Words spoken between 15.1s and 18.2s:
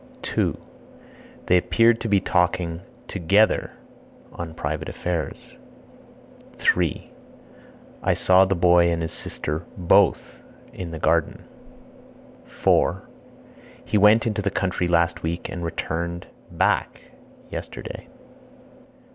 week and returned (back) yesterday.